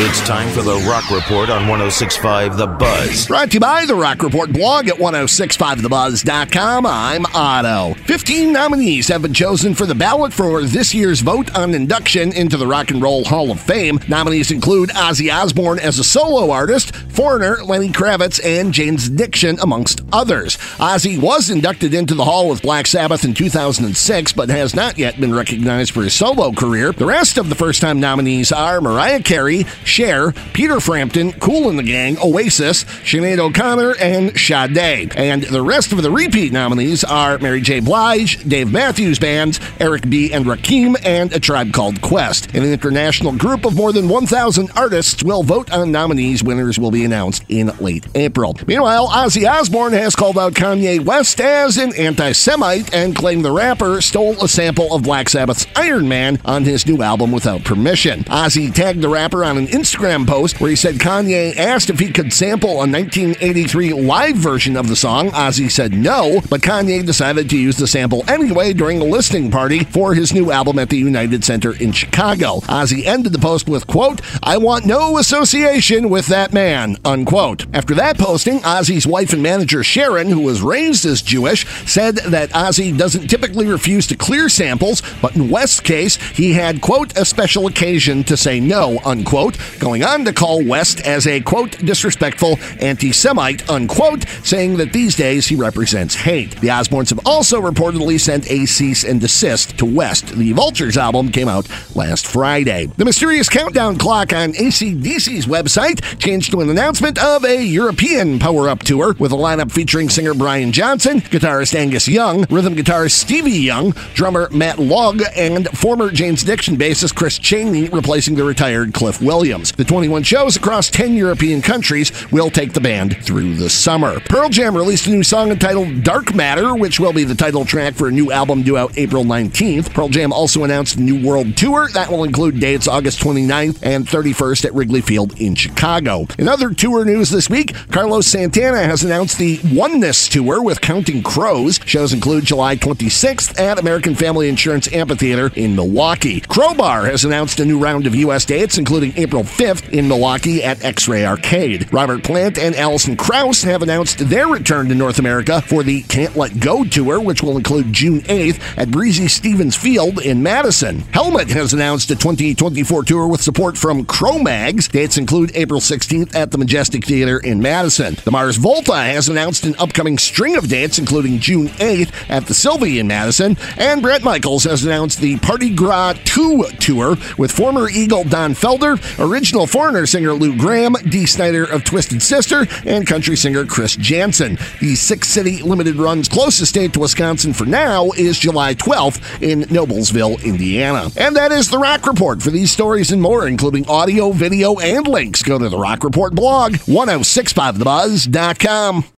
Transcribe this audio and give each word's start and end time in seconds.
It's 0.00 0.20
time 0.20 0.48
for 0.50 0.62
the 0.62 0.76
Rock 0.88 1.10
Report 1.10 1.50
on 1.50 1.66
1065 1.66 2.56
The 2.56 2.68
Buzz. 2.68 3.26
Brought 3.26 3.50
to 3.50 3.54
you 3.54 3.60
by 3.60 3.84
the 3.84 3.96
Rock 3.96 4.22
Report 4.22 4.52
blog 4.52 4.86
at 4.86 4.94
1065thebuzz.com. 4.94 6.86
I'm 6.86 7.26
Otto. 7.34 8.00
15 8.04 8.52
nominees 8.52 9.08
have 9.08 9.22
been 9.22 9.34
chosen 9.34 9.74
for 9.74 9.86
the 9.86 9.96
ballot 9.96 10.32
for 10.32 10.62
this 10.62 10.94
year's 10.94 11.18
vote 11.20 11.52
on 11.58 11.74
induction 11.74 12.32
into 12.32 12.56
the 12.56 12.64
Rock 12.64 12.92
and 12.92 13.02
Roll 13.02 13.24
Hall 13.24 13.50
of 13.50 13.58
Fame. 13.58 13.98
Nominees 14.06 14.52
include 14.52 14.90
Ozzy 14.90 15.34
Osbourne 15.34 15.80
as 15.80 15.98
a 15.98 16.04
solo 16.04 16.52
artist, 16.52 16.94
Foreigner, 16.94 17.56
Lenny 17.64 17.88
Kravitz, 17.88 18.40
and 18.44 18.72
Jane's 18.72 19.08
Addiction, 19.08 19.58
amongst 19.60 20.02
others. 20.12 20.58
Ozzy 20.76 21.20
was 21.20 21.50
inducted 21.50 21.92
into 21.92 22.14
the 22.14 22.24
Hall 22.24 22.48
with 22.48 22.62
Black 22.62 22.86
Sabbath 22.86 23.24
in 23.24 23.34
2006, 23.34 24.32
but 24.32 24.48
has 24.48 24.76
not 24.76 24.96
yet 24.96 25.18
been 25.20 25.34
recognized 25.34 25.90
for 25.90 26.04
his 26.04 26.14
solo 26.14 26.52
career. 26.52 26.92
The 26.92 27.04
rest 27.04 27.36
of 27.36 27.48
the 27.48 27.56
first 27.56 27.80
time 27.80 27.98
nominees 27.98 28.52
are 28.52 28.80
Mariah 28.80 29.24
Carey, 29.24 29.66
Cher, 29.88 30.32
Peter 30.52 30.80
Frampton, 30.80 31.32
Kool 31.32 31.72
& 31.72 31.76
the 31.76 31.82
Gang, 31.82 32.16
Oasis, 32.22 32.84
Sinead 32.84 33.38
O'Connor, 33.38 33.94
and 34.00 34.38
Sade. 34.38 35.12
And 35.16 35.42
the 35.42 35.62
rest 35.62 35.92
of 35.92 36.02
the 36.02 36.10
repeat 36.10 36.52
nominees 36.52 37.04
are 37.04 37.38
Mary 37.38 37.60
J. 37.60 37.80
Blige, 37.80 38.42
Dave 38.48 38.72
Matthews 38.72 39.18
Band, 39.18 39.58
Eric 39.80 40.08
B. 40.08 40.32
and 40.32 40.44
Rakim, 40.44 40.96
and 41.04 41.32
A 41.32 41.40
Tribe 41.40 41.72
Called 41.72 42.00
Quest. 42.00 42.54
An 42.54 42.64
international 42.64 43.32
group 43.32 43.64
of 43.64 43.74
more 43.74 43.92
than 43.92 44.08
1,000 44.08 44.70
artists 44.76 45.22
will 45.22 45.42
vote 45.42 45.72
on 45.72 45.90
nominees. 45.90 46.42
Winners 46.42 46.78
will 46.78 46.90
be 46.90 47.04
announced 47.04 47.44
in 47.48 47.68
late 47.78 48.06
April. 48.14 48.56
Meanwhile, 48.66 49.08
Ozzy 49.08 49.50
Osbourne 49.50 49.92
has 49.92 50.14
called 50.14 50.38
out 50.38 50.54
Kanye 50.54 51.04
West 51.04 51.40
as 51.40 51.76
an 51.76 51.94
anti 51.96 52.32
Semite 52.32 52.92
and 52.94 53.16
claimed 53.16 53.44
the 53.44 53.52
rapper 53.52 54.00
stole 54.00 54.42
a 54.42 54.48
sample 54.48 54.94
of 54.94 55.02
Black 55.02 55.28
Sabbath's 55.28 55.66
Iron 55.76 56.08
Man 56.08 56.38
on 56.44 56.64
his 56.64 56.86
new 56.86 57.02
album 57.02 57.32
without 57.32 57.64
permission. 57.64 58.24
Ozzy 58.24 58.72
tagged 58.72 59.02
the 59.02 59.08
rapper 59.08 59.44
on 59.44 59.56
an 59.56 59.68
Instagram 59.78 60.26
post 60.26 60.60
where 60.60 60.70
he 60.70 60.74
said 60.74 60.96
Kanye 60.96 61.56
asked 61.56 61.88
if 61.88 62.00
he 62.00 62.10
could 62.10 62.32
sample 62.32 62.72
a 62.72 62.88
1983 62.88 63.92
live 63.92 64.34
version 64.34 64.76
of 64.76 64.88
the 64.88 64.96
song. 64.96 65.30
Ozzy 65.30 65.70
said 65.70 65.92
no, 65.92 66.40
but 66.50 66.62
Kanye 66.62 67.06
decided 67.06 67.48
to 67.50 67.56
use 67.56 67.76
the 67.76 67.86
sample 67.86 68.24
anyway 68.28 68.72
during 68.72 69.00
a 69.00 69.04
listening 69.04 69.52
party 69.52 69.84
for 69.84 70.14
his 70.14 70.34
new 70.34 70.50
album 70.50 70.80
at 70.80 70.88
the 70.88 70.98
United 70.98 71.44
Center 71.44 71.76
in 71.80 71.92
Chicago. 71.92 72.56
Ozzy 72.62 73.06
ended 73.06 73.32
the 73.32 73.38
post 73.38 73.68
with, 73.68 73.86
quote, 73.86 74.20
I 74.42 74.56
want 74.56 74.84
no 74.84 75.16
association 75.16 76.10
with 76.10 76.26
that 76.26 76.52
man, 76.52 76.96
unquote. 77.04 77.66
After 77.72 77.94
that 77.94 78.18
posting, 78.18 78.58
Ozzy's 78.60 79.06
wife 79.06 79.32
and 79.32 79.44
manager 79.44 79.84
Sharon, 79.84 80.28
who 80.28 80.40
was 80.40 80.60
raised 80.60 81.06
as 81.06 81.22
Jewish, 81.22 81.68
said 81.88 82.16
that 82.16 82.50
Ozzy 82.50 82.98
doesn't 82.98 83.28
typically 83.28 83.66
refuse 83.66 84.08
to 84.08 84.16
clear 84.16 84.48
samples, 84.48 85.02
but 85.22 85.36
in 85.36 85.50
West's 85.50 85.78
case, 85.78 86.16
he 86.16 86.54
had, 86.54 86.80
quote, 86.80 87.16
a 87.16 87.24
special 87.24 87.68
occasion 87.68 88.24
to 88.24 88.36
say 88.36 88.58
no, 88.58 88.98
unquote, 89.04 89.56
going 89.78 90.04
on 90.04 90.24
to 90.24 90.32
call 90.32 90.64
West 90.64 91.00
as 91.00 91.26
a, 91.26 91.40
quote, 91.40 91.78
disrespectful 91.78 92.58
anti 92.80 93.12
Semite, 93.12 93.68
unquote, 93.68 94.28
saying 94.42 94.76
that 94.76 94.92
these 94.92 95.16
days 95.16 95.46
he 95.46 95.56
represents 95.56 96.14
hate. 96.14 96.60
The 96.60 96.68
Osbournes 96.68 97.10
have 97.10 97.20
also 97.26 97.60
reportedly 97.60 98.20
sent 98.20 98.50
a 98.50 98.66
cease 98.66 99.04
and 99.04 99.20
desist 99.20 99.78
to 99.78 99.84
West. 99.84 100.28
The 100.28 100.52
Vultures 100.52 100.96
album 100.96 101.30
came 101.30 101.48
out 101.48 101.68
last 101.94 102.26
Friday. 102.26 102.86
The 102.96 103.04
mysterious 103.04 103.48
countdown 103.48 103.98
clock 103.98 104.32
on 104.32 104.50
AC/DC's 104.56 105.46
website 105.46 106.18
changed 106.18 106.52
to 106.52 106.60
an 106.60 106.70
announcement 106.70 107.22
of 107.22 107.44
a 107.44 107.62
European 107.62 108.38
power 108.38 108.68
up 108.68 108.80
tour 108.80 109.14
with 109.18 109.32
a 109.32 109.36
lineup 109.36 109.72
featuring 109.72 110.08
singer 110.08 110.34
Brian 110.34 110.72
Johnson, 110.72 111.20
guitarist 111.20 111.74
Angus 111.74 112.08
Young, 112.08 112.44
rhythm 112.50 112.74
guitarist 112.74 113.12
Stevie 113.12 113.50
Young, 113.50 113.92
drummer 114.14 114.48
Matt 114.50 114.76
Laug, 114.76 115.22
and 115.36 115.68
former 115.76 116.10
Jane's 116.10 116.42
Addiction 116.42 116.76
bassist 116.76 117.14
Chris 117.14 117.38
Chaney 117.38 117.88
replacing 117.88 118.34
the 118.34 118.44
retired 118.44 118.94
Cliff 118.94 119.20
Williams. 119.20 119.57
The 119.62 119.84
21 119.84 120.22
shows 120.22 120.56
across 120.56 120.90
10 120.90 121.14
European 121.14 121.62
countries 121.62 122.12
will 122.30 122.50
take 122.50 122.72
the 122.72 122.80
band 122.80 123.16
through 123.24 123.54
the 123.56 123.68
summer. 123.68 124.20
Pearl 124.20 124.48
Jam 124.48 124.76
released 124.76 125.06
a 125.06 125.10
new 125.10 125.22
song 125.22 125.50
entitled 125.50 126.04
Dark 126.04 126.34
Matter, 126.34 126.74
which 126.74 127.00
will 127.00 127.12
be 127.12 127.24
the 127.24 127.34
title 127.34 127.64
track 127.64 127.94
for 127.94 128.08
a 128.08 128.12
new 128.12 128.30
album 128.30 128.62
due 128.62 128.76
out 128.76 128.96
April 128.96 129.24
19th. 129.24 129.92
Pearl 129.92 130.08
Jam 130.08 130.32
also 130.32 130.64
announced 130.64 130.96
a 130.96 131.00
new 131.00 131.26
world 131.26 131.56
tour 131.56 131.88
that 131.94 132.10
will 132.10 132.24
include 132.24 132.60
dates 132.60 132.86
August 132.86 133.20
29th 133.20 133.80
and 133.82 134.06
31st 134.06 134.64
at 134.66 134.74
Wrigley 134.74 135.00
Field 135.00 135.38
in 135.40 135.54
Chicago. 135.54 136.26
In 136.38 136.48
other 136.48 136.72
tour 136.72 137.04
news 137.04 137.30
this 137.30 137.50
week, 137.50 137.74
Carlos 137.90 138.26
Santana 138.26 138.84
has 138.84 139.02
announced 139.02 139.38
the 139.38 139.60
Oneness 139.72 140.28
Tour 140.28 140.62
with 140.62 140.80
Counting 140.80 141.22
Crows. 141.22 141.80
Shows 141.84 142.12
include 142.12 142.44
July 142.44 142.76
26th 142.76 143.58
at 143.58 143.78
American 143.78 144.14
Family 144.14 144.48
Insurance 144.48 144.92
Amphitheater 144.92 145.50
in 145.54 145.74
Milwaukee. 145.74 146.40
Crowbar 146.40 147.06
has 147.06 147.24
announced 147.24 147.60
a 147.60 147.64
new 147.64 147.78
round 147.78 148.06
of 148.06 148.14
U.S. 148.14 148.44
dates, 148.44 148.78
including 148.78 149.12
April 149.16 149.37
5th 149.42 149.90
in 149.90 150.08
Milwaukee 150.08 150.62
at 150.62 150.84
X 150.84 151.08
Ray 151.08 151.24
Arcade. 151.24 151.92
Robert 151.92 152.22
Plant 152.24 152.58
and 152.58 152.74
Alison 152.74 153.16
Krauss 153.16 153.62
have 153.62 153.82
announced 153.82 154.18
their 154.18 154.46
return 154.46 154.88
to 154.88 154.94
North 154.94 155.18
America 155.18 155.60
for 155.62 155.82
the 155.82 156.02
Can't 156.02 156.36
Let 156.36 156.60
Go 156.60 156.84
Tour, 156.84 157.20
which 157.20 157.42
will 157.42 157.56
include 157.56 157.92
June 157.92 158.20
8th 158.22 158.60
at 158.76 158.90
Breese 158.90 159.32
Stevens 159.32 159.76
Field 159.76 160.20
in 160.20 160.42
Madison. 160.42 161.00
Helmet 161.12 161.48
has 161.48 161.72
announced 161.72 162.10
a 162.10 162.16
2024 162.16 163.04
tour 163.04 163.26
with 163.26 163.42
support 163.42 163.76
from 163.76 164.04
Cro-Mags. 164.04 164.88
Dates 164.88 165.18
include 165.18 165.50
April 165.54 165.80
16th 165.80 166.34
at 166.34 166.50
the 166.50 166.58
Majestic 166.58 167.04
Theater 167.04 167.38
in 167.38 167.60
Madison. 167.60 168.16
The 168.24 168.30
Mars 168.30 168.56
Volta 168.56 168.96
has 168.96 169.28
announced 169.28 169.64
an 169.64 169.74
upcoming 169.78 170.18
string 170.18 170.56
of 170.56 170.68
dates, 170.68 170.98
including 170.98 171.38
June 171.38 171.68
8th 171.68 172.12
at 172.28 172.46
the 172.46 172.54
Sylvee 172.54 172.98
in 172.98 173.06
Madison. 173.06 173.56
And 173.76 174.02
Bret 174.02 174.22
Michaels 174.22 174.64
has 174.64 174.84
announced 174.84 175.20
the 175.20 175.38
Parti 175.38 175.74
Gras 175.74 176.14
2 176.24 176.64
tour 176.80 177.16
with 177.36 177.50
former 177.50 177.88
Eagle 177.88 178.24
Don 178.24 178.52
Felder, 178.54 178.98
original 179.28 179.66
Foreigner 179.66 180.06
singer 180.06 180.32
Lou 180.32 180.56
Gramm, 180.56 180.94
Dee 181.08 181.26
Snider 181.26 181.64
of 181.64 181.84
Twisted 181.84 182.22
Sister, 182.22 182.66
and 182.86 183.06
country 183.06 183.36
singer 183.36 183.66
Chris 183.66 183.96
Janson. 183.96 184.56
The 184.80 184.94
six 184.94 185.28
city 185.28 185.60
limited 185.62 185.96
run's 185.96 186.28
closest 186.28 186.74
date 186.74 186.94
to 186.94 187.00
Wisconsin 187.00 187.52
for 187.52 187.66
now 187.66 188.10
is 188.12 188.38
July 188.38 188.74
12th 188.74 189.42
in 189.42 189.64
Noblesville, 189.64 190.42
Indiana. 190.44 191.10
And 191.16 191.36
that 191.36 191.52
is 191.52 191.68
the 191.68 191.78
Rock 191.78 192.06
Report. 192.06 192.42
For 192.42 192.50
these 192.50 192.70
stories 192.70 193.12
and 193.12 193.20
more, 193.20 193.46
including 193.46 193.86
audio, 193.88 194.32
video, 194.32 194.78
and 194.78 195.06
links, 195.06 195.42
go 195.42 195.58
to 195.58 195.68
the 195.68 195.78
Rock 195.78 196.04
Report 196.04 196.34
blog, 196.34 196.72
1065thebuzz.com. 196.74 199.17